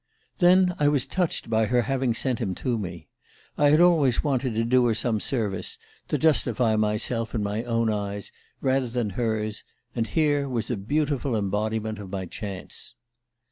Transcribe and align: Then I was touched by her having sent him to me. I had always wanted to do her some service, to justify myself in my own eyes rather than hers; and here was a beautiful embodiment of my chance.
Then 0.39 0.73
I 0.79 0.87
was 0.87 1.05
touched 1.05 1.47
by 1.47 1.67
her 1.67 1.83
having 1.83 2.15
sent 2.15 2.39
him 2.39 2.55
to 2.55 2.79
me. 2.79 3.07
I 3.55 3.69
had 3.69 3.79
always 3.79 4.23
wanted 4.23 4.55
to 4.55 4.63
do 4.63 4.87
her 4.87 4.95
some 4.95 5.19
service, 5.19 5.77
to 6.07 6.17
justify 6.17 6.75
myself 6.75 7.35
in 7.35 7.43
my 7.43 7.61
own 7.65 7.93
eyes 7.93 8.31
rather 8.61 8.87
than 8.87 9.11
hers; 9.11 9.63
and 9.95 10.07
here 10.07 10.49
was 10.49 10.71
a 10.71 10.75
beautiful 10.77 11.35
embodiment 11.35 11.99
of 11.99 12.09
my 12.09 12.25
chance. 12.25 12.95